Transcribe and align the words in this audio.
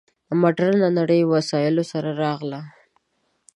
مډرنه 0.41 0.87
نړۍ 0.99 1.21
وسایلو 1.33 1.83
سره 1.91 2.09
راغله. 2.23 2.59